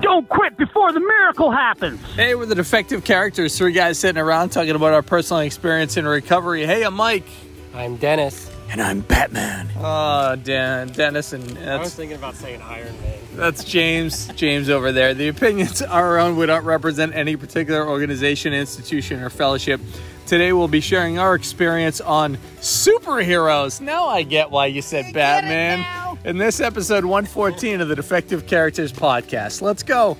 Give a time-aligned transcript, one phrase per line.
[0.00, 2.00] Don't quit before the miracle happens.
[2.14, 6.06] Hey, we're the defective characters, three guys sitting around talking about our personal experience in
[6.06, 6.66] recovery.
[6.66, 7.26] Hey, I'm Mike.
[7.74, 8.50] I'm Dennis.
[8.68, 9.70] And I'm Batman.
[9.78, 13.18] Oh, Dan, Dennis, and I was thinking about saying Iron Man.
[13.34, 14.26] That's James.
[14.34, 15.14] James over there.
[15.14, 16.36] The opinions are our own.
[16.36, 19.80] We don't represent any particular organization, institution, or fellowship.
[20.26, 23.80] Today we'll be sharing our experience on superheroes.
[23.80, 25.78] Now I get why you said Batman.
[26.26, 29.62] In this episode 114 of the Defective Characters podcast.
[29.62, 30.18] Let's go.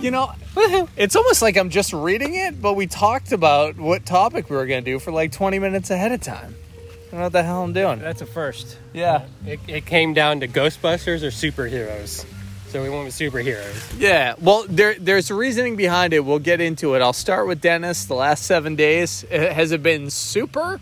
[0.00, 0.32] You know,
[0.96, 4.66] it's almost like I'm just reading it, but we talked about what topic we were
[4.66, 6.56] going to do for like 20 minutes ahead of time.
[6.56, 8.00] I don't know what the hell I'm doing.
[8.00, 8.78] That's a first.
[8.92, 9.28] Yeah.
[9.46, 12.26] It, it came down to Ghostbusters or superheroes.
[12.74, 14.00] So we went with superheroes.
[14.00, 14.34] Yeah.
[14.40, 16.24] Well, there there's reasoning behind it.
[16.24, 17.02] We'll get into it.
[17.02, 18.06] I'll start with Dennis.
[18.06, 20.80] The last seven days uh, has it been super?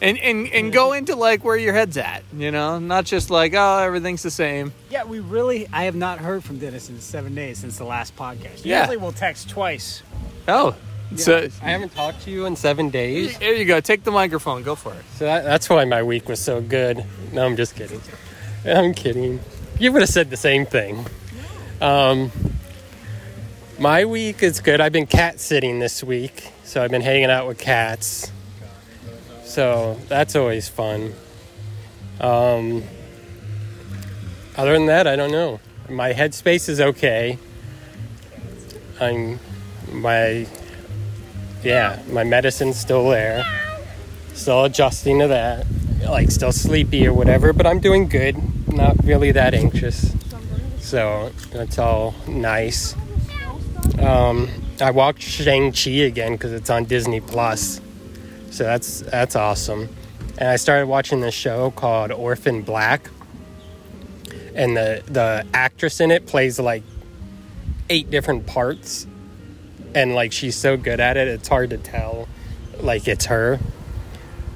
[0.00, 2.24] And and and go into like where your head's at.
[2.36, 4.72] You know, not just like oh everything's the same.
[4.90, 5.68] Yeah, we really.
[5.72, 8.64] I have not heard from Dennis in seven days since the last podcast.
[8.64, 8.80] Yeah.
[8.80, 10.02] Usually we'll text twice.
[10.48, 10.74] Oh.
[11.14, 13.36] So I haven't talked to you in seven days.
[13.36, 13.78] Here you go.
[13.78, 14.64] Take the microphone.
[14.64, 15.04] Go for it.
[15.14, 17.04] So that, that's why my week was so good.
[17.32, 18.00] No, I'm just kidding.
[18.64, 19.38] I'm kidding.
[19.78, 21.04] You would have said the same thing.
[21.82, 22.32] Um,
[23.78, 24.80] my week is good.
[24.80, 28.32] I've been cat sitting this week, so I've been hanging out with cats.
[29.44, 31.12] So that's always fun.
[32.20, 32.84] Um,
[34.56, 35.60] other than that, I don't know.
[35.90, 37.38] My headspace is okay.
[38.98, 39.38] I'm
[39.92, 40.46] my
[41.62, 43.44] yeah, my medicine's still there.
[44.32, 45.66] Still adjusting to that.
[46.02, 48.36] Like still sleepy or whatever, but I'm doing good.
[48.76, 50.14] Not really that anxious.
[50.80, 52.94] So that's all nice.
[53.98, 54.50] Um,
[54.80, 57.80] I watched Shang-Chi again because it's on Disney Plus.
[58.50, 59.88] So that's that's awesome.
[60.36, 63.08] And I started watching this show called Orphan Black.
[64.54, 66.82] And the the actress in it plays like
[67.88, 69.06] eight different parts
[69.94, 72.28] and like she's so good at it it's hard to tell
[72.80, 73.58] like it's her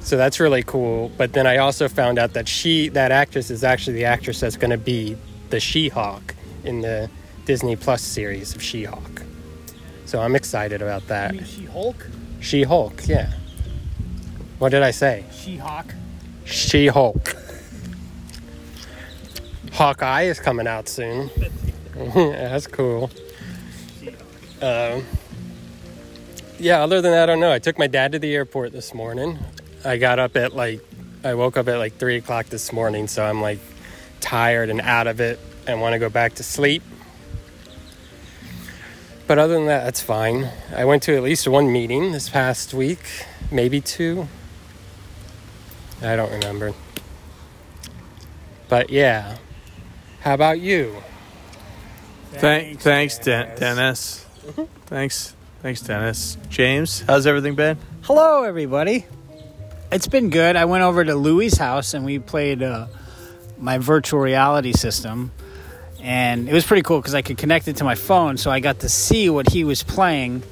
[0.01, 1.11] so that's really cool.
[1.17, 4.57] But then i also found out that she that actress is actually the actress that's
[4.57, 5.17] going to be
[5.51, 6.35] the she-hulk
[6.65, 7.11] in the
[7.45, 9.23] disney plus series of she-hulk.
[10.07, 11.35] So i'm excited about that.
[11.35, 12.07] You mean She-Hulk?
[12.41, 13.33] she-hulk yeah.
[14.59, 15.25] What did i say?
[15.33, 15.95] She-Hawk?
[16.45, 17.35] she-hulk.
[19.73, 21.31] Hawkeye is coming out soon.
[21.95, 23.11] That's cool.
[24.61, 25.05] Um,
[26.59, 27.53] yeah, other than that, I don't know.
[27.53, 29.39] I took my dad to the airport this morning.
[29.85, 30.81] I got up at like,
[31.25, 33.59] I woke up at like 3 o'clock this morning, so I'm like
[34.21, 36.83] tired and out of it and want to go back to sleep.
[39.27, 40.51] But other than that, that's fine.
[40.75, 42.99] I went to at least one meeting this past week,
[43.51, 44.27] maybe two.
[46.03, 46.73] I don't remember.
[48.69, 49.37] But yeah.
[50.21, 51.03] How about you?
[52.33, 54.27] Thanks, thanks, Den- Dennis.
[54.47, 54.65] Mm-hmm.
[54.87, 56.37] Thanks, thanks, Dennis.
[56.49, 57.79] James, how's everything been?
[58.03, 59.07] Hello, everybody.
[59.93, 60.55] It's been good.
[60.57, 62.87] I went over to Louie's house and we played uh,
[63.59, 65.33] my virtual reality system.
[66.01, 68.61] And it was pretty cool because I could connect it to my phone, so I
[68.61, 70.43] got to see what he was playing.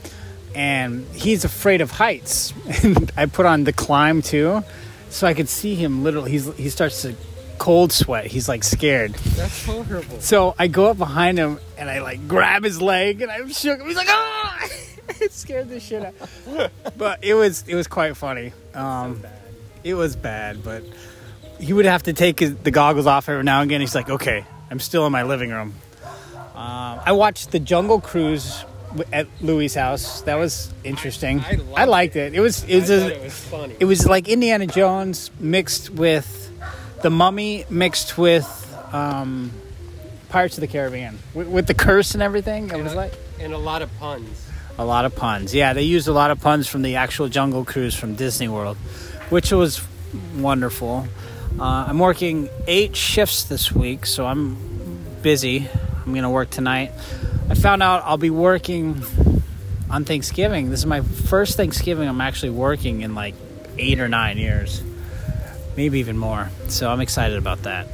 [0.54, 2.53] And he's afraid of heights.
[2.82, 4.62] And I put on the climb too,
[5.09, 6.32] so I could see him literally.
[6.32, 7.15] He's, he starts to
[7.59, 8.27] cold sweat.
[8.27, 9.15] He's like scared.
[9.15, 10.21] That's horrible.
[10.21, 13.81] So I go up behind him and I like grab his leg and I shook
[13.81, 13.87] him.
[13.87, 14.69] He's like, ah!
[15.25, 16.71] it scared the shit out.
[16.97, 18.53] but it was it was quite funny.
[18.75, 19.23] Um,
[19.84, 20.83] it was bad, but
[21.60, 23.81] he would have to take his, the goggles off every now and again.
[23.81, 25.75] He's like, okay, I'm still in my living room.
[26.54, 28.65] Um, I watched the Jungle Cruise
[29.13, 30.22] at Louis' house.
[30.22, 31.41] That was interesting.
[31.41, 32.34] I- I I liked it.
[32.34, 33.77] It was it was, a- it was funny.
[33.78, 36.51] it was like Indiana Jones mixed with
[37.03, 38.47] the Mummy mixed with
[38.92, 39.53] um,
[40.31, 42.71] Pirates of the Caribbean with, with the curse and everything.
[42.71, 44.47] It was like and a lot of puns.
[44.78, 45.54] A lot of puns.
[45.54, 48.77] Yeah, they used a lot of puns from the actual Jungle Cruise from Disney World,
[49.28, 49.83] which was
[50.36, 51.07] wonderful.
[51.59, 54.57] Uh, I'm working eight shifts this week, so I'm
[55.22, 55.69] busy.
[56.07, 56.92] I'm gonna work tonight.
[57.51, 59.03] I found out I'll be working
[59.91, 60.71] on Thanksgiving.
[60.71, 63.34] This is my first Thanksgiving I'm actually working in like
[63.78, 64.83] eight or nine years.
[65.77, 66.51] maybe even more.
[66.69, 67.86] So I'm excited about that.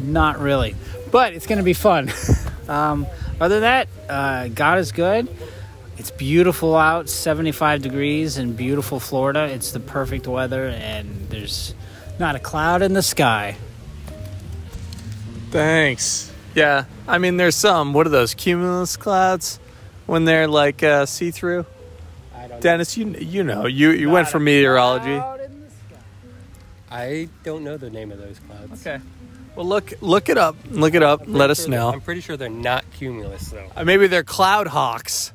[0.00, 0.74] Not really,
[1.10, 2.12] but it's going to be fun.
[2.68, 3.06] um,
[3.40, 5.28] other than that, uh, God is good.
[6.00, 9.44] It's beautiful out, 75 degrees in beautiful Florida.
[9.44, 11.74] It's the perfect weather, and there's
[12.18, 13.58] not a cloud in the sky.
[15.50, 16.32] Thanks.
[16.54, 17.92] Yeah, I mean, there's some.
[17.92, 19.60] What are those cumulus clouds
[20.06, 21.66] when they're like uh, see through?
[22.60, 25.22] Dennis, you you know you you went for meteorology.
[26.90, 28.86] I don't know the name of those clouds.
[28.86, 29.04] Okay.
[29.54, 30.56] Well, look look it up.
[30.70, 31.24] Look it up.
[31.26, 31.90] Let us know.
[31.90, 33.70] I'm pretty sure they're not cumulus though.
[33.76, 35.34] Uh, maybe they're cloud hawks.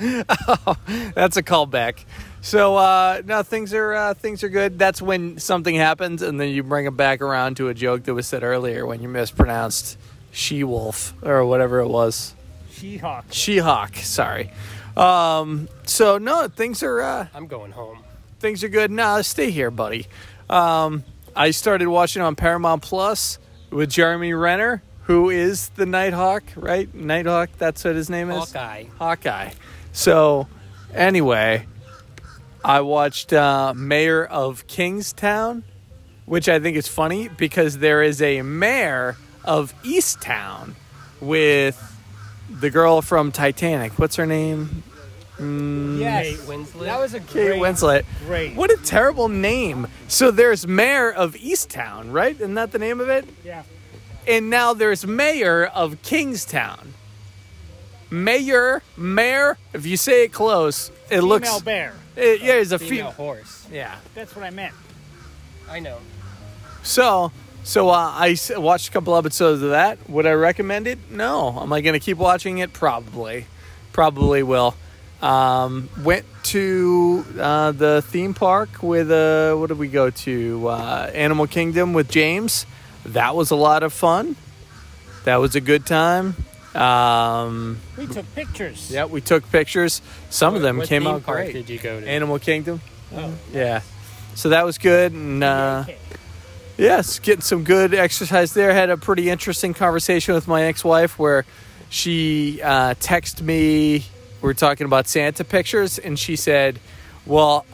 [0.00, 0.76] Oh,
[1.14, 2.04] that's a callback.
[2.40, 4.78] So uh, no, things are uh, things are good.
[4.78, 8.14] That's when something happens, and then you bring it back around to a joke that
[8.14, 9.96] was said earlier when you mispronounced
[10.30, 12.34] she wolf or whatever it was.
[12.72, 13.26] She-Hawk.
[13.30, 13.96] She-Hawk.
[13.96, 14.50] Sorry.
[14.96, 17.98] Um, so no, things are uh, I'm going home.
[18.40, 18.90] things are good.
[18.90, 20.06] Nah, stay here, buddy.
[20.50, 21.04] Um,
[21.34, 23.38] I started watching on Paramount Plus
[23.70, 26.92] with Jeremy Renner, who is the Nighthawk, right?
[26.94, 27.50] Nighthawk.
[27.58, 28.52] That's what his name is.
[28.52, 28.84] Hawkeye.
[28.98, 29.50] Hawkeye.
[29.92, 30.48] So,
[30.92, 31.66] anyway,
[32.64, 35.64] I watched uh, Mayor of Kingstown,
[36.26, 40.74] which I think is funny because there is a mayor of Easttown
[41.20, 41.78] with
[42.50, 43.98] the girl from Titanic.
[43.98, 44.82] What's her name?
[45.38, 46.84] Mm, Yes, Kate Winslet.
[46.84, 48.04] that was a Kate great, Winslet.
[48.26, 48.54] Great.
[48.54, 49.86] What a terrible name.
[50.08, 52.34] So there's Mayor of Easttown, right?
[52.36, 53.26] Isn't that the name of it?
[53.44, 53.64] Yeah.
[54.26, 56.94] And now there's Mayor of Kingstown.
[58.10, 59.58] Mayor, Mayor.
[59.72, 61.48] If you say it close, it looks.
[61.48, 61.94] Female bear.
[62.16, 63.10] It, yeah, it's a Female female.
[63.12, 63.66] horse.
[63.72, 63.96] Yeah.
[64.14, 64.74] That's what I meant.
[65.68, 65.98] I know.
[66.82, 67.32] So,
[67.64, 69.98] so uh, I s- watched a couple episodes of that.
[70.08, 70.98] Would I recommend it?
[71.10, 71.58] No.
[71.60, 72.72] Am I going to keep watching it?
[72.72, 73.46] Probably.
[73.92, 74.74] Probably will.
[75.22, 80.68] Um, went to uh, the theme park with uh, what did we go to?
[80.68, 82.66] Uh, Animal Kingdom with James.
[83.06, 84.36] That was a lot of fun.
[85.24, 86.36] That was a good time.
[86.74, 88.90] Um, We took pictures.
[88.90, 90.02] yeah, we took pictures.
[90.30, 91.52] Some of them What came out park great.
[91.52, 92.08] Did you go to?
[92.08, 92.80] Animal Kingdom.
[93.14, 93.32] Oh.
[93.52, 93.80] Yeah.
[94.34, 95.84] So that was good, and uh,
[96.76, 98.74] yes, getting some good exercise there.
[98.74, 101.44] Had a pretty interesting conversation with my ex-wife where
[101.90, 104.04] she uh, texted me.
[104.42, 106.80] We are talking about Santa pictures, and she said,
[107.24, 107.64] "Well,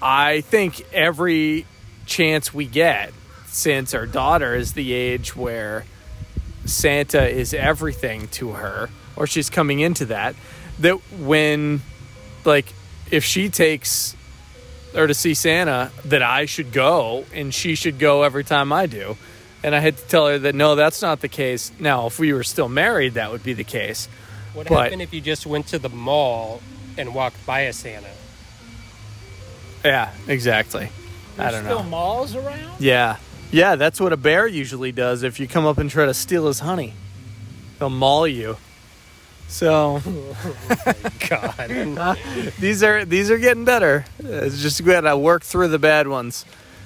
[0.00, 1.66] I think every
[2.06, 3.12] chance we get,
[3.50, 5.84] since our daughter is the age where
[6.64, 10.34] Santa is everything to her, or she's coming into that,
[10.78, 11.82] that when,
[12.44, 12.72] like,
[13.10, 14.16] if she takes
[14.94, 18.86] her to see Santa that I should go and she should go every time I
[18.86, 19.16] do.
[19.62, 21.70] And I had to tell her that no, that's not the case.
[21.78, 24.08] Now, if we were still married, that would be the case.
[24.54, 26.62] What but- happened if you just went to the mall
[26.96, 28.08] and walked by a Santa?
[29.84, 30.90] Yeah, exactly.
[31.38, 31.88] I don't still know.
[31.88, 32.80] malls around?
[32.80, 33.16] Yeah.
[33.52, 36.46] Yeah, that's what a bear usually does if you come up and try to steal
[36.46, 36.94] his honey.
[37.78, 38.56] He'll maul you.
[39.48, 40.00] So
[41.28, 42.16] God.
[42.60, 44.04] these are these are getting better.
[44.20, 46.44] It's just we gotta work through the bad ones.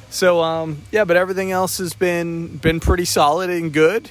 [0.09, 4.11] So um, yeah, but everything else has been been pretty solid and good.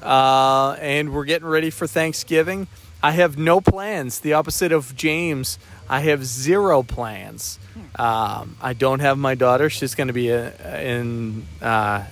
[0.00, 2.66] Uh, and we're getting ready for Thanksgiving.
[3.02, 4.20] I have no plans.
[4.20, 5.58] The opposite of James,
[5.88, 7.58] I have zero plans.
[7.96, 9.68] Um, I don't have my daughter.
[9.68, 12.04] She's going to be uh in uh,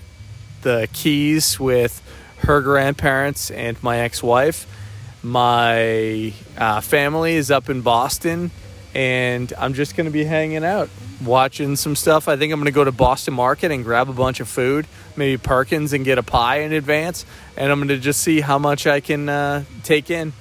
[0.62, 2.02] the Keys with
[2.38, 4.66] her grandparents and my ex-wife.
[5.22, 8.50] My uh, family is up in Boston,
[8.94, 10.88] and I'm just going to be hanging out,
[11.22, 12.26] watching some stuff.
[12.26, 14.86] I think I'm going to go to Boston Market and grab a bunch of food,
[15.16, 17.26] maybe Perkins, and get a pie in advance.
[17.56, 20.32] And I'm going to just see how much I can uh, take in.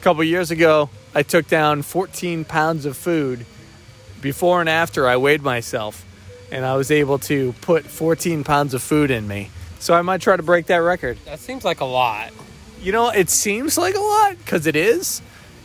[0.00, 3.44] A couple years ago, I took down 14 pounds of food.
[4.22, 6.06] Before and after, I weighed myself,
[6.50, 9.50] and I was able to put 14 pounds of food in me.
[9.78, 11.18] So I might try to break that record.
[11.26, 12.30] That seems like a lot.
[12.80, 15.20] You know, it seems like a lot because it is,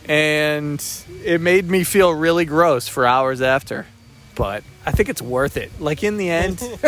[0.06, 0.84] and
[1.24, 3.86] it made me feel really gross for hours after.
[4.34, 5.72] But I think it's worth it.
[5.80, 6.58] Like in the end,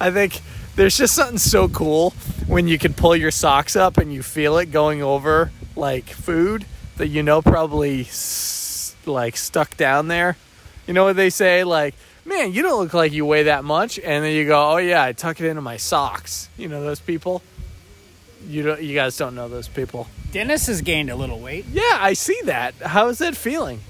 [0.00, 0.40] I think
[0.74, 2.10] there's just something so cool
[2.48, 6.64] when you can pull your socks up and you feel it going over like food
[6.96, 10.36] that you know probably s- like stuck down there.
[10.86, 11.64] You know what they say?
[11.64, 14.76] Like, man, you don't look like you weigh that much, and then you go, oh
[14.76, 16.48] yeah, I tuck it into my socks.
[16.56, 17.42] You know those people.
[18.46, 18.82] You don't.
[18.82, 20.06] You guys don't know those people.
[20.32, 21.64] Dennis has gained a little weight.
[21.72, 22.74] Yeah, I see that.
[22.74, 23.80] How is that feeling?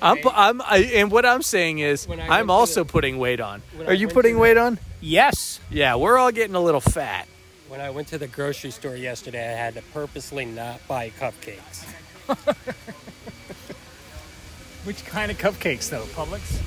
[0.00, 0.18] I'm.
[0.32, 0.62] I'm.
[0.62, 3.62] I, and what I'm saying is, When I I'm to also the- putting weight on.
[3.76, 4.78] when Are I you went to putting the- weight on?
[5.00, 5.58] Yes.
[5.70, 7.26] Yeah, we're all getting a little fat.
[7.72, 11.84] When I went to the grocery store yesterday, I had to purposely not buy cupcakes.
[14.84, 16.04] Which kind of cupcakes, though?
[16.04, 16.60] Publix?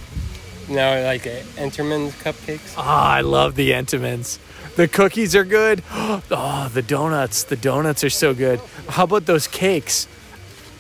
[0.68, 2.74] No, like uh, Entenmann's cupcakes.
[2.76, 4.40] Ah, I love the Entenmann's.
[4.78, 5.84] The cookies are good.
[5.94, 7.44] Oh, the donuts.
[7.44, 8.60] The donuts are so good.
[8.90, 10.08] How about those cakes?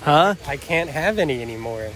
[0.01, 0.33] Huh?
[0.47, 1.91] I can't have any anymore.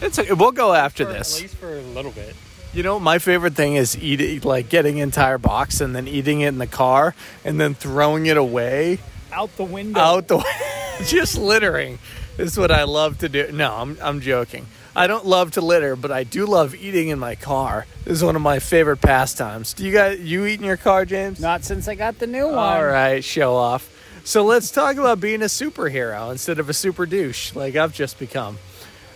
[0.00, 0.32] It's okay.
[0.32, 1.36] We'll go after For- this.
[1.36, 2.34] At least for a little bit.
[2.76, 6.42] You know, my favorite thing is eating, like getting an entire box and then eating
[6.42, 8.98] it in the car and then throwing it away
[9.32, 9.98] Out the window.
[9.98, 10.50] out the window.
[11.06, 11.98] just littering
[12.36, 13.50] is what I love to do.
[13.50, 14.66] No, I'm I'm joking.
[14.94, 17.86] I don't love to litter, but I do love eating in my car.
[18.04, 19.72] This is one of my favorite pastimes.
[19.72, 21.40] Do you guys you eat in your car, James?
[21.40, 22.58] Not since I got the new one.
[22.58, 23.90] All right, show off.
[24.24, 28.18] So let's talk about being a superhero instead of a super douche, like I've just
[28.18, 28.58] become.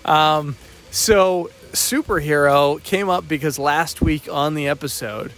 [0.06, 0.56] Um,
[0.90, 5.32] so superhero came up because last week on the episode,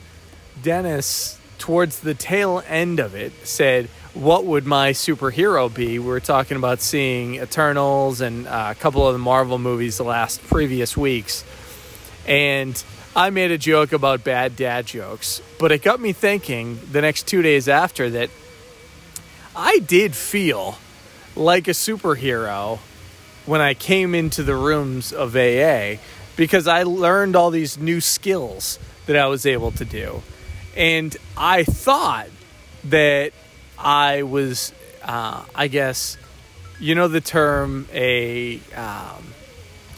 [0.63, 6.21] Dennis, towards the tail end of it, said, "What would my superhero be?" We were
[6.21, 10.97] talking about seeing Eternals and uh, a couple of the Marvel movies the last previous
[10.97, 11.45] weeks,
[12.27, 12.83] and
[13.15, 17.27] I made a joke about bad dad jokes, but it got me thinking the next
[17.27, 18.31] two days after that
[19.55, 20.79] I did feel
[21.37, 22.79] like a superhero
[23.45, 25.97] when I came into the rooms of AA
[26.43, 30.23] because I learned all these new skills that I was able to do.
[30.77, 32.31] And I thought
[32.83, 33.31] that
[33.79, 34.73] I was,
[35.05, 36.17] uh, I guess,
[36.81, 38.59] you know, the term a.
[38.75, 39.29] Um,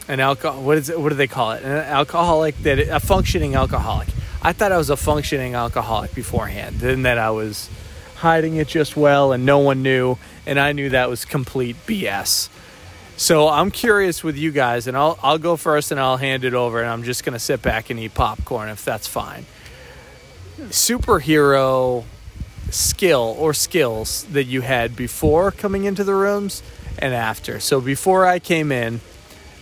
[0.06, 3.54] an alcohol what is it what do they call it an alcoholic that a functioning
[3.54, 4.06] alcoholic
[4.42, 7.70] i thought i was a functioning alcoholic beforehand and that i was
[8.16, 12.50] hiding it just well and no one knew and i knew that was complete bs
[13.16, 16.54] so i'm curious with you guys and i'll, I'll go first and i'll hand it
[16.54, 19.46] over and i'm just to sit back and eat popcorn if that's fine
[20.68, 22.04] superhero
[22.70, 26.62] skill or skills that you had before coming into the rooms
[26.98, 29.00] and after so before i came in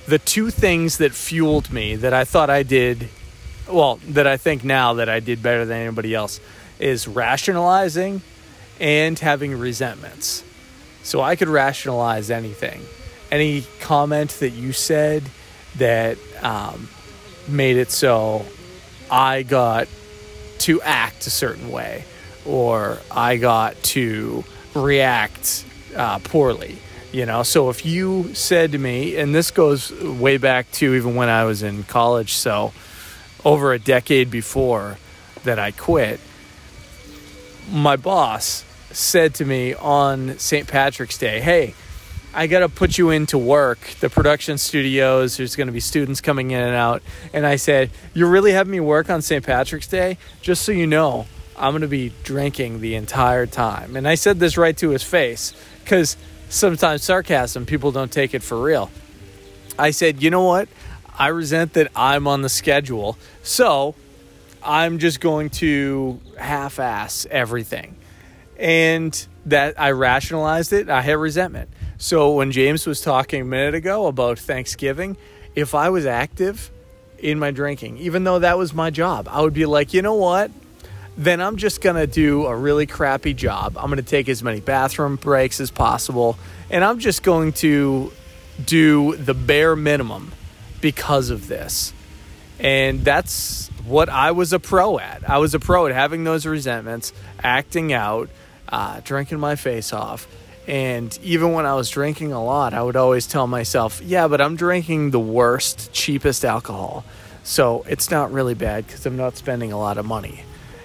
[0.07, 3.09] the two things that fueled me that I thought I did,
[3.71, 6.41] well, that I think now that I did better than anybody else,
[6.79, 8.23] is rationalizing
[8.81, 10.43] and having resentments.
[11.05, 12.83] So I could rationalize anything.
[13.33, 15.25] Any comment that you said
[15.77, 16.89] that um,
[17.49, 18.47] made it so
[19.11, 19.89] I got
[20.59, 22.05] to act a certain way
[22.47, 25.65] or I got to react
[25.97, 26.79] uh, poorly
[27.13, 27.43] you know?
[27.43, 31.45] So if you said to me and this goes way back to even when i
[31.45, 32.73] was in college so
[33.45, 34.97] over a decade before
[35.45, 36.21] that i quit
[37.71, 41.75] my boss said to me on st patrick's day hey
[42.35, 46.21] i got to put you into work the production studios there's going to be students
[46.21, 49.87] coming in and out and i said You're really have me work on st patrick's
[49.87, 54.15] day just so you know i'm going to be drinking the entire time and i
[54.15, 56.17] said this right to his face because
[56.53, 58.91] sometimes sarcasm, people don't take it for real.
[59.79, 60.69] I said, you know what?
[61.19, 63.17] I resent that I'm on the schedule.
[63.43, 63.95] So
[64.63, 67.97] I'm just going to half ass everything.
[68.59, 70.89] And that I rationalized it.
[70.89, 71.71] I had resentment.
[72.03, 75.17] So when James was talking a minute ago about Thanksgiving,
[75.55, 76.73] if I was active
[77.17, 80.15] in my drinking, even though that was my job, I would be like, you know
[80.15, 80.51] what?
[81.17, 83.77] then I'm just going to do a really crappy job.
[83.77, 86.39] I'm going to take as many bathroom breaks as possible,
[86.71, 88.13] and I'm just going to
[88.65, 90.33] do the bare minimum
[90.81, 91.93] because of this.
[92.59, 95.29] And that's what I was a pro at.
[95.29, 98.31] I was a pro at having those resentments, acting out,
[98.69, 100.27] uh, drinking my face off.
[100.67, 104.41] And even when I was drinking a lot, I would always tell myself, yeah, but
[104.41, 107.05] I'm drinking the worst, cheapest alcohol.
[107.43, 110.45] So it's not really bad because I'm not spending a lot of money.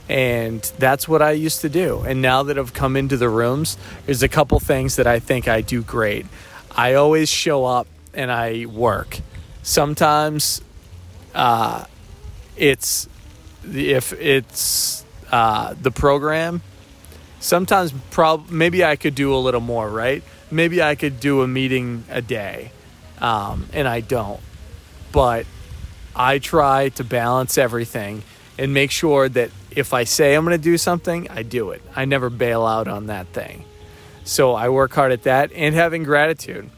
[0.09, 2.01] And that's what I used to do.
[2.01, 5.47] And now that I've come into the rooms, there's a couple things that I think
[5.47, 6.25] I do great.
[6.71, 9.19] I always show up and I work.
[9.63, 10.61] Sometimes
[11.35, 11.83] uh,
[12.55, 13.07] it's
[13.63, 16.61] if it's uh, the program.
[17.39, 20.23] Sometimes, prob- maybe I could do a little more, right?
[20.49, 22.71] Maybe I could do a meeting a day,
[23.19, 24.39] um, and I don't.
[25.11, 25.45] But
[26.15, 28.23] I try to balance everything
[28.57, 31.81] and make sure that if I say I'm going to do something, I do it.
[31.95, 33.63] I never bail out on that thing.
[34.23, 36.69] So I work hard at that and having gratitude.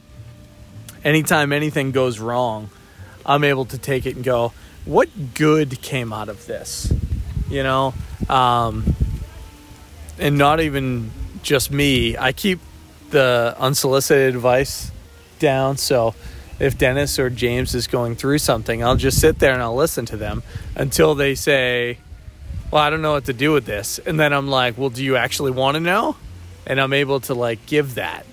[1.03, 2.69] Anytime anything goes wrong,
[3.25, 4.51] I'm able to take it and go,
[4.85, 6.91] what good came out of this?
[7.49, 7.93] You know?
[8.27, 8.95] Um,
[10.19, 11.11] and not even
[11.41, 12.17] just me.
[12.17, 12.59] I keep
[13.09, 14.91] the unsolicited advice
[15.39, 15.77] down.
[15.77, 16.13] So
[16.59, 20.05] if Dennis or James is going through something, I'll just sit there and I'll listen
[20.07, 20.43] to them
[20.75, 21.97] until they say,
[22.71, 23.99] Well, I don't know what to do with this.
[23.99, 26.17] And then I'm like, Well, do you actually want to know?
[26.67, 28.25] And I'm able to like give that,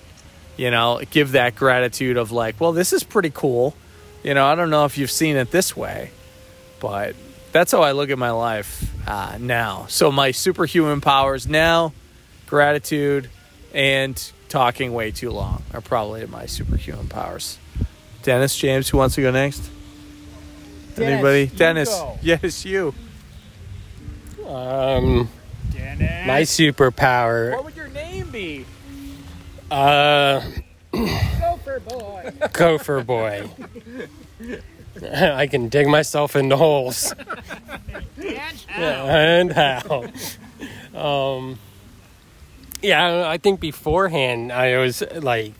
[0.57, 3.75] you know, give that gratitude of like, Well, this is pretty cool.
[4.23, 6.11] You know, I don't know if you've seen it this way,
[6.79, 7.15] But
[7.51, 9.85] that's how I look at my life uh, now.
[9.89, 11.93] So my superhuman powers now,
[12.45, 13.29] gratitude,
[13.73, 17.57] and talking way too long are probably my superhuman powers.
[18.23, 19.69] Dennis, James, who wants to go next?
[20.95, 21.39] Dennis, Anybody?
[21.41, 21.89] you Dennis.
[21.89, 22.19] go.
[22.23, 22.93] Yes, you.
[24.47, 25.29] Um,
[25.71, 26.27] Dennis.
[26.27, 27.51] my superpower.
[27.53, 28.65] What would your name be?
[29.69, 30.41] Uh,
[30.91, 32.31] Gopher boy.
[32.53, 33.49] gopher boy.
[35.11, 37.13] I can dig myself into holes.
[38.69, 40.05] and how?
[40.93, 41.59] Um,
[42.81, 45.53] yeah, I think beforehand I was like,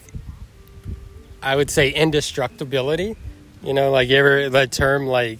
[1.41, 3.15] I would say indestructibility.
[3.63, 5.39] You know, like you ever the term like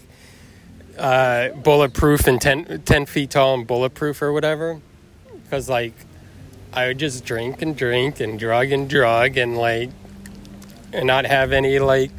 [0.98, 4.82] uh, bulletproof and 10, 10 feet tall and bulletproof or whatever?
[5.44, 5.94] Because like
[6.74, 9.90] I would just drink and drink and drug and drug and like
[10.94, 12.12] and not have any like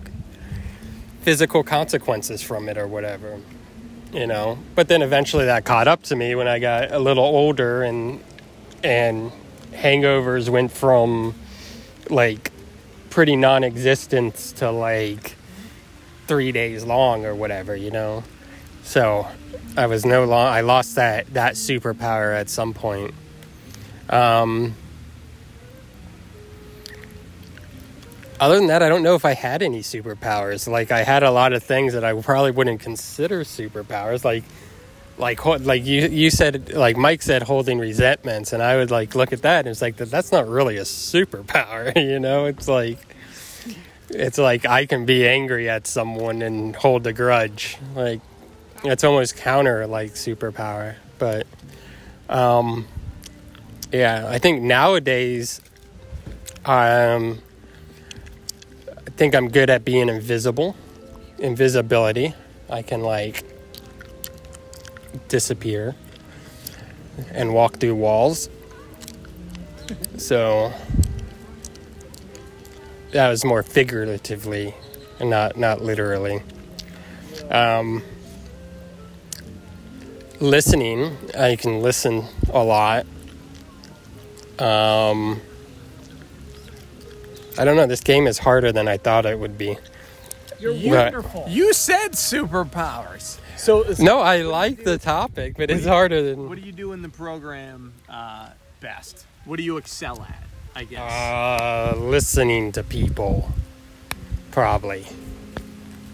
[1.28, 3.38] physical consequences from it or whatever
[4.14, 4.58] you know?
[4.74, 8.24] But then eventually that caught up to me when i got a little older and
[8.82, 9.30] and
[9.72, 11.34] hangovers went from
[12.08, 12.50] like
[13.10, 15.36] pretty non-existent to like
[16.26, 18.24] three days long or whatever you know?
[18.82, 19.26] So
[19.76, 23.12] i was no long i lost that that superpower at some point.
[24.08, 24.74] Um
[28.40, 30.68] other than that, I don't know if I had any superpowers.
[30.68, 34.24] Like I had a lot of things that I probably wouldn't consider superpowers.
[34.24, 34.44] Like,
[35.16, 39.32] like, like you you said, like Mike said, holding resentments, and I would like look
[39.32, 40.10] at that and it's like that.
[40.10, 42.46] That's not really a superpower, you know.
[42.46, 42.98] It's like,
[44.08, 47.76] it's like I can be angry at someone and hold a grudge.
[47.96, 48.20] Like,
[48.84, 50.94] it's almost counter like superpower.
[51.18, 51.48] But,
[52.28, 52.86] um,
[53.90, 55.60] yeah, I think nowadays,
[56.64, 57.40] um
[59.18, 60.76] think I'm good at being invisible.
[61.40, 62.34] Invisibility.
[62.70, 63.42] I can like
[65.26, 65.96] disappear
[67.32, 68.48] and walk through walls.
[70.18, 70.72] So
[73.10, 74.72] that was more figuratively
[75.18, 76.40] and not not literally.
[77.50, 78.04] Um,
[80.38, 83.04] listening, I can listen a lot.
[84.60, 85.40] Um,
[87.58, 87.86] I don't know.
[87.86, 89.76] This game is harder than I thought it would be.
[90.60, 91.46] You're But- wonderful.
[91.48, 93.38] You said superpowers.
[93.56, 96.48] So No, I like the topic, but it's harder than.
[96.48, 99.24] What do you do in the program uh, best?
[99.44, 100.42] What do you excel at?
[100.76, 101.00] I guess.
[101.00, 103.50] Uh, listening to people,
[104.52, 105.06] probably.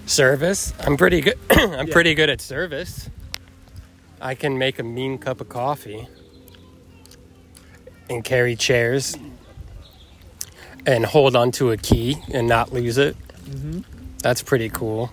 [0.06, 0.72] Service.
[0.80, 1.38] I'm pretty good.
[1.50, 1.92] I'm Yeah.
[1.92, 3.10] pretty good at service.
[4.20, 6.08] I can make a mean cup of coffee
[8.08, 9.16] and carry chairs
[10.86, 13.16] and hold onto a key and not lose it.
[13.48, 13.84] Mhm.
[14.22, 15.10] That's pretty cool.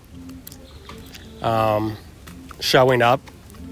[1.42, 1.98] Um,
[2.60, 3.20] showing up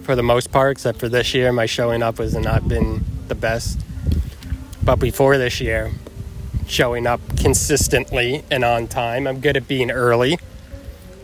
[0.04, 3.36] for the most part, except for this year, my showing up has not been the
[3.36, 3.80] best.
[4.84, 5.92] But before this year,
[6.68, 9.28] showing up consistently and on time.
[9.28, 10.40] I'm good at being early.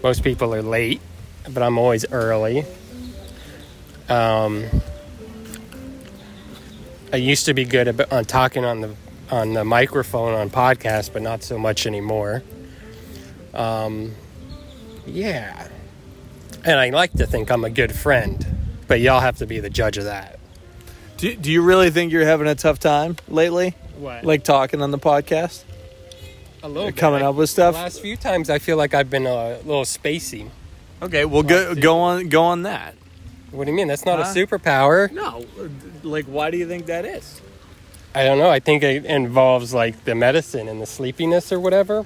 [0.04, 1.02] Most people are late,
[1.52, 2.66] but I'm always early.
[4.10, 4.66] Um,
[7.14, 8.96] I used to be good at on talking on the
[9.32, 12.44] on the microphone on podcasts, but not so much anymore.
[13.54, 14.14] Um,
[15.06, 15.68] yeah,
[16.64, 18.46] and I like to think I'm a good friend,
[18.88, 20.40] but y'all have to be the judge of that.
[21.18, 23.76] Do, do you really think you're having a tough time lately?
[23.98, 24.26] What?
[24.26, 25.64] Like talking on the podcast?
[26.64, 26.98] A little bit.
[26.98, 27.76] Coming up with stuff?
[27.76, 30.50] The last few times, I feel like I've been a little spacey.
[31.02, 32.96] Okay, well go go on go on that.
[33.52, 33.88] What do you mean?
[33.88, 34.32] That's not Huh?
[34.32, 35.12] a superpower.
[35.12, 35.46] No,
[36.04, 37.42] like why do you think that is?
[38.16, 38.50] I don't know.
[38.50, 42.06] I think it involves like the medicine and the sleepiness or whatever,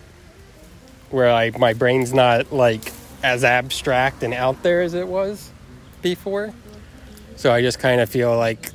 [1.12, 2.91] where like my brain's not like
[3.22, 5.52] as abstract and out there as it was
[6.02, 6.52] before.
[7.36, 8.72] So I just kind of feel like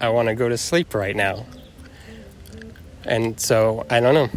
[0.00, 1.44] I want to go to sleep right now.
[3.04, 4.28] And so I don't know.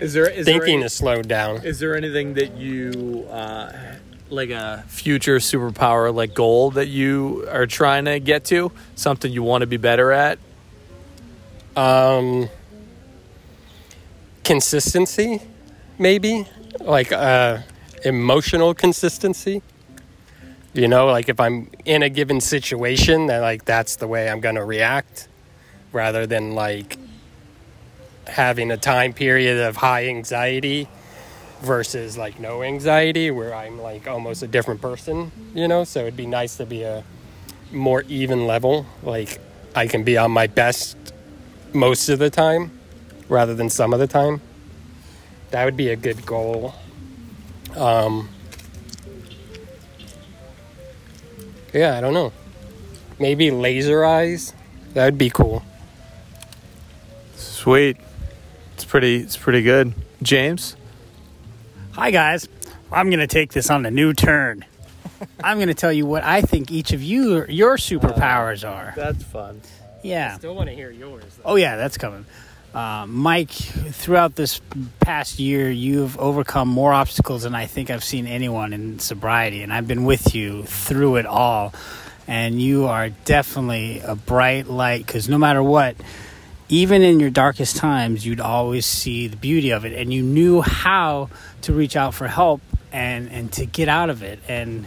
[0.00, 1.64] Is there is Thinking is slowed down.
[1.64, 3.72] Is there anything that you uh,
[4.30, 8.72] like a future superpower like goal that you are trying to get to?
[8.94, 10.38] Something you want to be better at?
[11.76, 12.48] Um,
[14.44, 15.42] consistency,
[15.98, 16.46] maybe
[16.80, 17.58] like uh,
[18.04, 19.62] emotional consistency.
[20.72, 24.40] You know, like if I'm in a given situation, that like that's the way I'm
[24.40, 25.28] gonna react,
[25.92, 26.98] rather than like
[28.26, 30.88] having a time period of high anxiety
[31.60, 35.32] versus like no anxiety, where I'm like almost a different person.
[35.54, 37.04] You know, so it'd be nice to be a
[37.72, 38.86] more even level.
[39.02, 39.40] Like
[39.74, 40.96] I can be on my best
[41.74, 42.70] most of the time
[43.28, 44.40] rather than some of the time.
[45.50, 46.74] That would be a good goal.
[47.76, 48.28] Um,
[51.74, 52.32] Yeah, I don't know.
[53.18, 54.54] Maybe laser eyes.
[54.92, 55.64] That would be cool.
[57.34, 57.96] Sweet.
[58.74, 59.16] It's pretty.
[59.16, 59.92] It's pretty good.
[60.22, 60.76] James.
[61.92, 62.48] Hi, guys.
[62.92, 64.64] I'm going to take this on a new turn.
[65.44, 68.92] I'm going to tell you what I think each of you your superpowers are.
[68.94, 69.60] That's fun.
[70.04, 70.34] Yeah.
[70.34, 71.24] I Still want to hear yours.
[71.36, 71.52] Though.
[71.52, 72.26] Oh yeah, that's coming.
[72.74, 74.60] Uh, Mike, throughout this
[75.00, 79.72] past year, you've overcome more obstacles than I think I've seen anyone in sobriety, and
[79.72, 81.72] I've been with you through it all.
[82.26, 85.94] And you are definitely a bright light because no matter what,
[86.68, 90.60] even in your darkest times, you'd always see the beauty of it, and you knew
[90.60, 91.28] how
[91.62, 92.60] to reach out for help
[92.92, 94.38] and and to get out of it.
[94.48, 94.84] And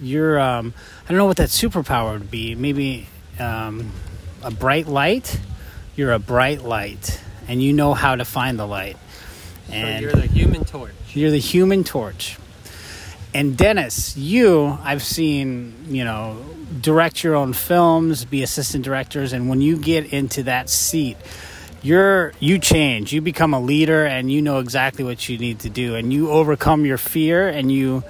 [0.00, 2.54] you're, um, I don't know what that superpower would be.
[2.54, 3.92] Maybe um,
[4.42, 5.40] a bright light.
[5.96, 8.96] You're a bright light, and you know how to find the light.
[9.70, 10.92] And so you're the human torch.
[11.12, 12.38] You're the human torch.
[13.34, 16.42] And Dennis, you, I've seen, you know,
[16.80, 21.16] direct your own films, be assistant directors, and when you get into that seat,
[21.82, 23.12] you're you change.
[23.12, 26.30] You become a leader, and you know exactly what you need to do, and you
[26.30, 28.02] overcome your fear, and you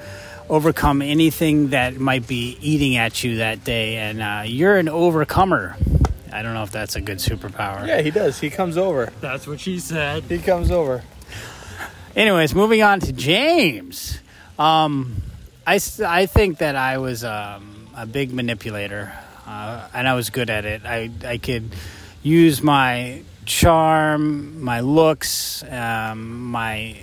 [0.48, 5.76] overcome anything that might be eating at you that day, and uh, you're an overcomer.
[6.32, 7.86] I don't know if that's a good superpower.
[7.86, 8.38] Yeah, he does.
[8.40, 9.12] He comes over.
[9.20, 10.24] That's what she said.
[10.24, 11.02] He comes over.
[12.16, 14.18] Anyways, moving on to James.
[14.58, 15.22] Um,
[15.66, 19.12] I, I think that I was um, a big manipulator,
[19.46, 20.82] uh, and I was good at it.
[20.84, 21.70] I, I could
[22.22, 26.96] use my charm, my looks, um, my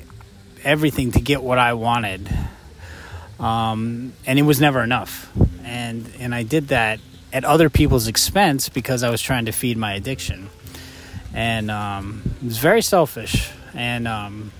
[0.64, 2.30] everything to get what I wanted.
[3.40, 5.32] Um, and it was never enough.
[5.64, 7.00] And, and I did that
[7.36, 10.50] at other people's expense because I was trying to feed my addiction.
[11.34, 13.52] And um, it was very selfish.
[13.74, 14.54] And um,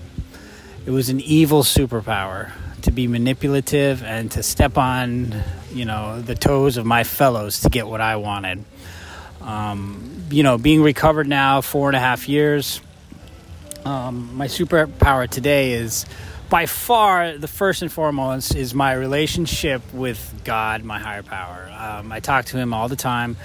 [0.84, 5.34] it was an evil superpower to be manipulative and to step on,
[5.72, 8.62] you know, the toes of my fellows to get what I wanted.
[9.40, 12.82] Um, you know, being recovered now four and a half years,
[13.86, 16.04] um, my superpower today is
[16.48, 21.70] by far the first and foremost is my relationship with God, my higher power.
[21.76, 23.36] Um, I talk to Him all the time,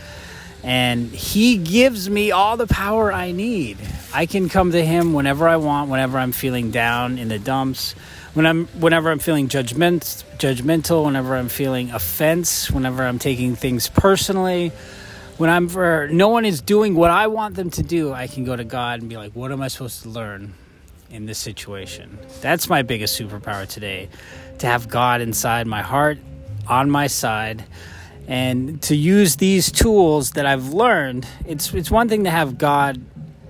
[0.64, 3.78] and He gives me all the power I need.
[4.14, 7.94] I can come to Him whenever I want, whenever I'm feeling down in the dumps,
[8.34, 13.90] when I'm, whenever I'm feeling judgment, judgmental, whenever I'm feeling offense, whenever I'm taking things
[13.90, 14.72] personally.
[15.38, 18.44] When I'm for no one is doing what I want them to do, I can
[18.44, 20.54] go to God and be like, "What am I supposed to learn?"
[21.12, 22.18] In this situation.
[22.42, 24.10] That's my biggest superpower today
[24.60, 26.18] to have God inside my heart,
[26.68, 27.64] on my side,
[28.28, 31.28] and to use these tools that I've learned.
[31.46, 33.02] It's, it's one thing to have God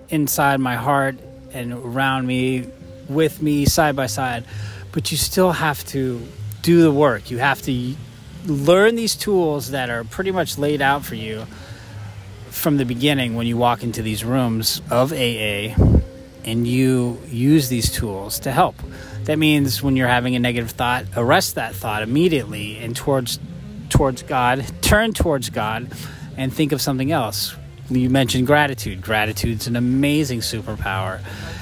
[0.09, 1.17] inside my heart
[1.53, 2.67] and around me,
[3.07, 4.45] with me, side by side,
[4.91, 6.25] but you still have to
[6.61, 7.29] do the work.
[7.29, 7.95] You have to
[8.45, 11.45] learn these tools that are pretty much laid out for you
[12.49, 15.75] from the beginning when you walk into these rooms of AA
[16.45, 18.75] and you use these tools to help.
[19.25, 23.39] That means when you're having a negative thought, arrest that thought immediately and towards
[23.89, 25.91] towards God, turn towards God
[26.37, 27.55] and think of something else.
[27.89, 29.01] You mentioned gratitude.
[29.01, 31.21] Gratitude's an amazing superpower.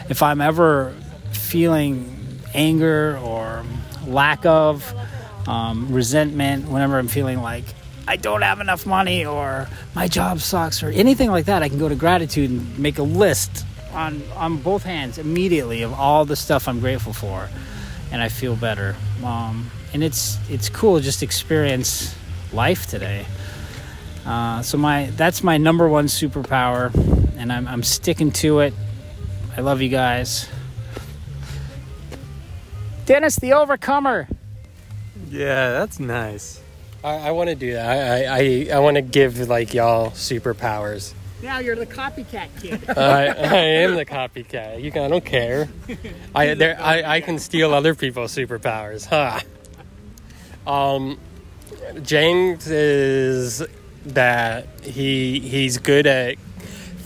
[0.10, 0.96] If I'm ever
[1.32, 2.16] feeling
[2.54, 3.66] anger or
[4.06, 4.94] lack of
[5.48, 7.66] um, resentment, whenever I'm feeling like
[8.08, 11.80] I don't have enough money or my job sucks or anything like that, I can
[11.80, 16.36] go to gratitude and make a list on on both hands immediately of all the
[16.36, 17.50] stuff I'm grateful for,
[18.12, 18.96] and I feel better.
[19.24, 22.16] Um, and it's it's cool just experience
[22.54, 23.26] life today.
[24.26, 26.94] Uh, so my that's my number one superpower,
[27.38, 28.74] and I'm I'm sticking to it.
[29.58, 30.48] I love you guys.
[33.06, 34.28] Dennis the Overcomer.
[35.30, 36.62] Yeah, that's nice.
[37.04, 37.90] I, I want to do that.
[37.90, 41.14] I I, I, I want to give like y'all superpowers.
[41.42, 42.90] Now you're the copycat kid.
[42.98, 44.82] I, I am the copycat.
[44.82, 45.70] You can, I don't care.
[46.36, 49.06] I there I, I can steal other people's superpowers.
[49.06, 49.40] Huh.
[50.70, 51.18] Um,
[52.02, 53.66] James is
[54.06, 56.38] that he he's good at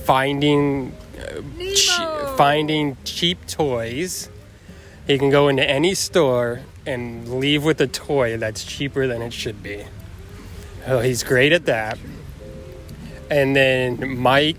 [0.05, 1.41] finding uh,
[1.73, 4.29] che- finding cheap toys.
[5.07, 9.33] He can go into any store and leave with a toy that's cheaper than it
[9.33, 9.85] should be.
[10.87, 11.97] Oh, he's great at that.
[13.33, 14.57] And then Mike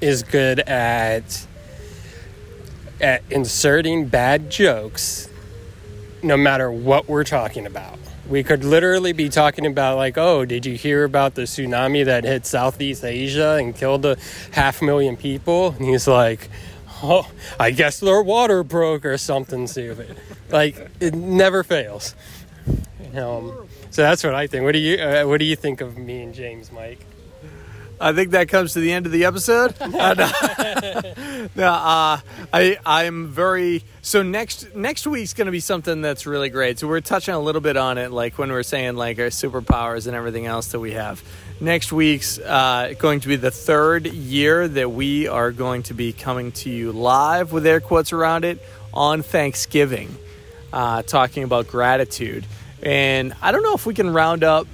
[0.00, 1.46] is good at
[3.00, 5.28] at inserting bad jokes
[6.20, 7.96] no matter what we're talking about.
[8.28, 12.24] We could literally be talking about like, "Oh, did you hear about the tsunami that
[12.24, 14.16] hit Southeast Asia and killed a
[14.50, 16.50] half million people?" And he's like,
[17.00, 17.30] "Oh,
[17.60, 20.16] I guess their water broke or something stupid."
[20.50, 22.16] Like it never fails.
[23.14, 24.64] Um, So that's what I think.
[24.64, 27.06] What do you uh, What do you think of me and James, Mike?
[28.00, 29.74] I think that comes to the end of the episode.
[29.94, 30.14] Uh,
[31.54, 32.18] no, uh,
[32.52, 36.78] I I'm very so next next week's going to be something that's really great.
[36.78, 40.06] So we're touching a little bit on it, like when we're saying like our superpowers
[40.06, 41.22] and everything else that we have.
[41.60, 46.12] Next week's uh, going to be the third year that we are going to be
[46.12, 48.60] coming to you live with air quotes around it
[48.92, 50.16] on Thanksgiving,
[50.72, 52.44] uh, talking about gratitude.
[52.82, 54.66] And I don't know if we can round up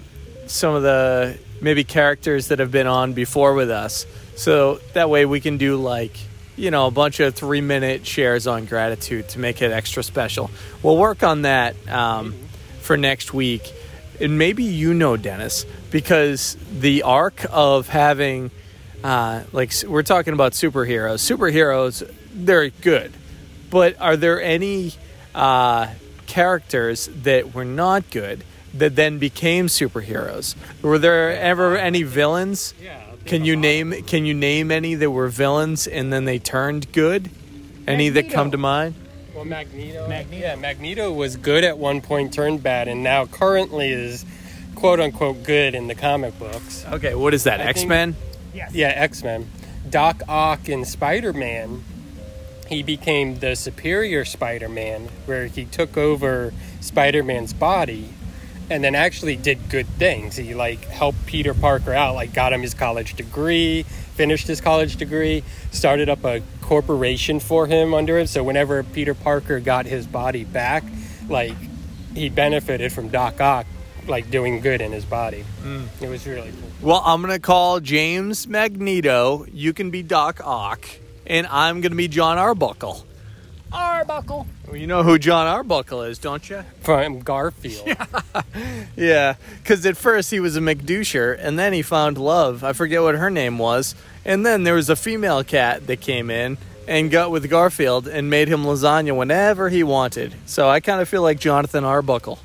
[0.46, 4.06] some of the maybe characters that have been on before with us.
[4.36, 6.16] So that way we can do like,
[6.56, 10.50] you know, a bunch of three minute shares on gratitude to make it extra special.
[10.82, 12.34] We'll work on that um,
[12.80, 13.72] for next week.
[14.20, 18.50] And maybe you know, Dennis, because the arc of having,
[19.02, 21.20] uh, like, we're talking about superheroes.
[21.20, 23.12] Superheroes, they're good.
[23.70, 24.92] But are there any
[25.34, 25.88] uh,
[26.26, 28.44] characters that were not good
[28.74, 30.54] that then became superheroes?
[30.82, 32.74] Were there ever any villains?
[32.80, 33.02] Yeah.
[33.26, 37.30] Can you name Can you name any that were villains and then they turned good?
[37.86, 38.94] Any that come to mind?
[39.34, 40.08] Well, Magneto.
[40.30, 44.24] Yeah, Magneto was good at one point, turned bad, and now currently is
[44.74, 46.84] quote unquote good in the comic books.
[46.90, 47.60] Okay, what is that?
[47.60, 48.16] X Men.
[48.52, 49.50] Yeah, X Men.
[49.88, 51.82] Doc Ock in Spider Man,
[52.68, 58.10] he became the superior Spider Man, where he took over Spider Man's body
[58.70, 60.36] and then actually did good things.
[60.36, 64.96] He like helped Peter Parker out, like got him his college degree, finished his college
[64.96, 68.28] degree, started up a corporation for him under it.
[68.28, 70.84] So whenever Peter Parker got his body back,
[71.28, 71.56] like
[72.14, 73.66] he benefited from Doc Ock
[74.06, 75.44] like doing good in his body.
[75.62, 75.86] Mm.
[76.00, 76.70] It was really cool.
[76.80, 79.46] Well, I'm gonna call James Magneto.
[79.52, 80.88] You can be Doc Ock,
[81.26, 83.04] and I'm gonna be John Arbuckle.
[84.00, 84.46] Arbuckle.
[84.66, 86.64] Well, you know who John Arbuckle is, don't you?
[86.80, 87.88] From Garfield.
[88.96, 92.62] Yeah, because at first he was a McDoucher, and then he found love.
[92.64, 93.94] I forget what her name was.
[94.24, 98.28] And then there was a female cat that came in and got with Garfield and
[98.28, 100.34] made him lasagna whenever he wanted.
[100.46, 102.38] So I kind of feel like Jonathan Arbuckle.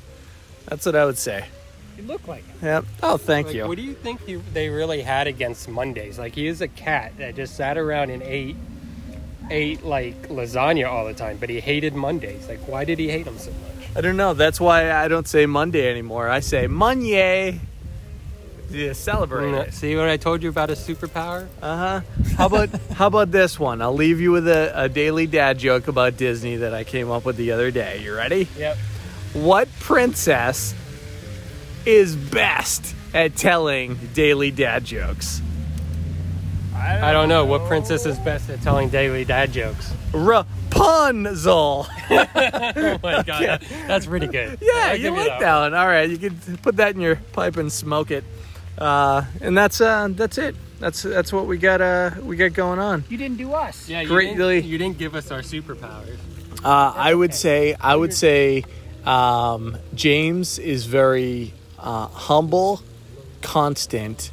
[0.66, 1.46] That's what I would say.
[1.98, 2.56] You look like him.
[2.62, 2.84] Yep.
[3.02, 3.66] Oh, thank Like, you.
[3.68, 6.18] What do you think he, they really had against Mondays?
[6.18, 8.56] Like he is a cat that just sat around and ate
[9.50, 12.48] ate like lasagna all the time, but he hated Mondays.
[12.48, 13.88] Like why did he hate them so much?
[13.96, 14.34] I don't know.
[14.34, 16.28] That's why I don't say Monday anymore.
[16.28, 17.60] I say Monday.
[18.68, 19.74] Yeah, celebrate Mm, it.
[19.74, 21.46] See what I told you about his superpower?
[21.62, 22.00] Uh huh.
[22.36, 23.80] How about how about this one?
[23.80, 27.24] I'll leave you with a, a daily dad joke about Disney that I came up
[27.24, 28.02] with the other day.
[28.02, 28.48] You ready?
[28.58, 28.76] Yep.
[29.34, 30.74] What princess
[31.84, 35.40] is best at telling daily dad jokes?
[36.86, 39.92] I don't know what princess is best at telling daily dad jokes.
[40.12, 41.86] Rapunzel.
[42.10, 44.58] oh my god, that- that's pretty good.
[44.60, 45.74] Yeah, you give like that one.
[45.74, 48.24] All right, you can put that in your pipe and smoke it.
[48.78, 50.54] Uh, and that's uh, that's it.
[50.78, 51.80] That's that's what we got.
[51.80, 53.04] Uh, we got going on.
[53.08, 53.88] You didn't do us.
[53.88, 56.18] Yeah, you Greatly- didn't, you didn't give us our superpowers.
[56.64, 58.64] Uh, I would say I would say
[59.04, 62.82] um, James is very uh, humble,
[63.42, 64.30] constant,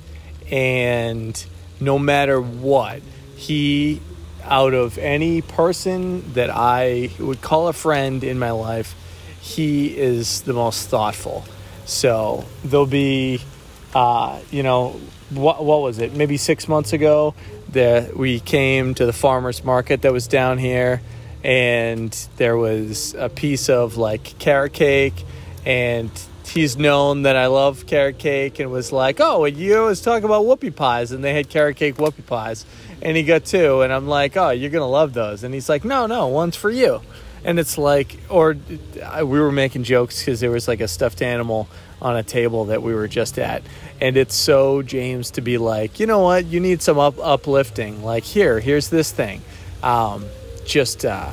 [0.51, 1.45] and
[1.83, 3.01] no matter what,
[3.35, 4.01] he
[4.43, 8.95] out of any person that I would call a friend in my life,
[9.41, 11.45] he is the most thoughtful.
[11.85, 13.41] So there'll be,
[13.93, 16.13] uh, you know, what what was it?
[16.13, 17.35] Maybe six months ago,
[17.69, 21.01] that we came to the farmers market that was down here,
[21.43, 25.25] and there was a piece of like carrot cake,
[25.65, 26.11] and
[26.47, 30.45] he's known that I love carrot cake, and was like, oh, you always talk about
[30.45, 32.65] whoopie pies, and they had carrot cake whoopie pies,
[33.01, 35.83] and he got two, and I'm like, oh, you're gonna love those, and he's like,
[35.85, 37.01] no, no, one's for you.
[37.45, 38.55] And it's like or
[39.17, 41.67] we were making jokes because there was like a stuffed animal
[42.01, 43.63] on a table that we were just at.
[43.99, 46.45] And it's so james to be like you know what?
[46.45, 48.01] You need some up uplifting.
[48.01, 49.41] Like here here's this thing.
[49.81, 50.25] Um,
[50.65, 51.31] just uh,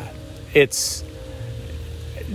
[0.52, 1.04] it's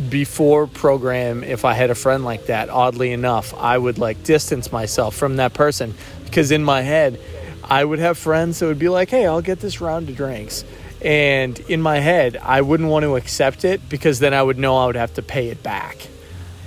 [0.09, 4.71] before program if i had a friend like that oddly enough i would like distance
[4.71, 5.93] myself from that person.
[6.25, 7.19] Because in my head
[7.63, 10.65] i would have friends that would be like hey i'll get this round of drinks.
[11.01, 14.77] And in my head i wouldn't want to accept it because then i would know
[14.77, 16.07] i would have to pay it back.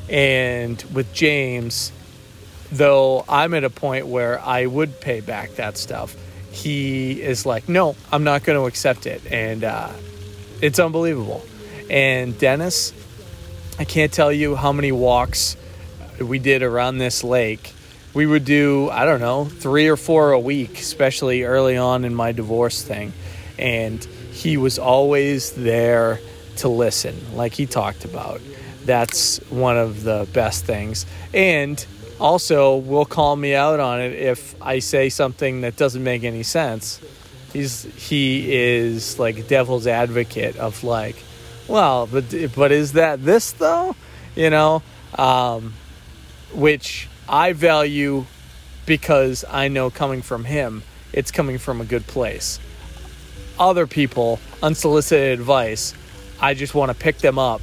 [0.09, 1.93] And with james
[2.73, 6.17] though i'm at a point where i would pay back that stuff
[6.51, 9.21] he is like no i'm not going to accept it.
[9.31, 9.93] And uh,
[10.63, 11.45] it's unbelievable.
[11.91, 12.93] And dennis
[13.79, 15.57] I can't tell you how many walks
[16.21, 17.73] we did around this lake.
[18.13, 22.13] We would do, I don't know, three or four a week, especially early on in
[22.13, 23.13] my divorce thing.
[23.57, 26.21] And he was always there
[26.57, 28.41] to listen, like he talked about.
[28.85, 31.07] That's one of the best things.
[31.33, 31.85] And
[32.19, 36.43] also will call me out on it if I say something that doesn't make any
[36.43, 37.01] sense.
[37.53, 41.17] He's he is like devil's advocate of like,
[41.69, 43.95] well, but but is that this though?
[44.35, 44.83] You know,
[45.17, 45.75] um,
[46.53, 48.25] which I value
[48.87, 52.59] because I know coming from him, it's coming from a good place.
[53.59, 55.93] Other people, unsolicited advice,
[56.41, 57.61] I just want to pick them up,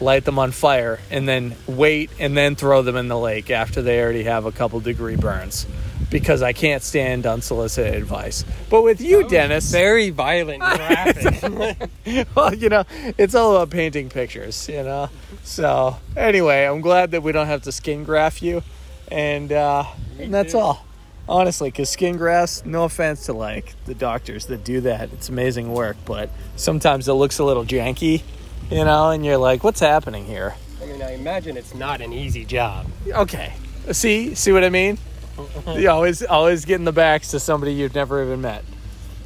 [0.00, 3.82] light them on fire, and then wait and then throw them in the lake after
[3.82, 5.66] they already have a couple degree burns.
[6.10, 8.42] Because I can't stand unsolicited advice.
[8.70, 9.70] But with you, Dennis.
[9.70, 10.60] Very violent
[12.34, 12.84] well, you know,
[13.18, 15.10] it's all about painting pictures, you know?
[15.42, 18.62] So, anyway, I'm glad that we don't have to skin graft you.
[19.10, 19.84] And, uh,
[20.18, 20.86] and that's all.
[21.28, 25.70] Honestly, because skin grafts, no offense to like the doctors that do that, it's amazing
[25.74, 28.22] work, but sometimes it looks a little janky,
[28.70, 30.54] you know, and you're like, what's happening here?
[30.82, 32.86] I mean, I imagine it's not an easy job.
[33.08, 33.52] Okay.
[33.92, 34.98] See, see what I mean?
[35.76, 38.64] you always, always getting the backs to somebody you've never even met.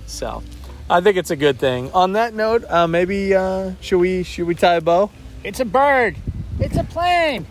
[0.07, 0.43] So,
[0.89, 1.91] I think it's a good thing.
[1.93, 5.11] On that note, uh, maybe uh, should we should we tie a bow?
[5.43, 6.17] It's a bird.
[6.61, 7.47] It's a plane.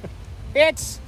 [0.54, 1.00] It's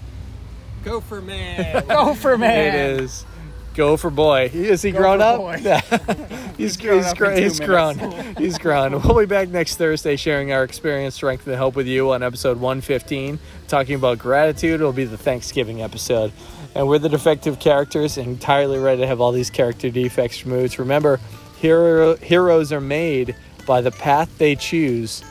[0.83, 1.85] Gopher man.
[1.87, 2.75] Gopher man.
[2.75, 3.25] It is.
[3.73, 4.51] Go for boy.
[4.53, 5.59] Is he Go grown up?
[5.61, 5.81] Yeah.
[6.57, 8.35] he's grown he's, up gr- he's grown.
[8.37, 9.01] he's grown.
[9.01, 12.59] We'll be back next Thursday sharing our experience, strength, and hope with you on episode
[12.59, 14.75] 115, talking about gratitude.
[14.75, 16.31] It'll be the Thanksgiving episode.
[16.75, 20.79] And we're the defective characters, entirely ready to have all these character defects removed.
[20.79, 21.19] Remember,
[21.59, 25.23] hero, heroes are made by the path they choose,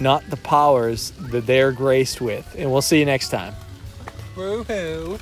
[0.00, 2.54] not the powers that they are graced with.
[2.58, 3.54] And we'll see you next time.
[4.34, 5.20] Woohoo.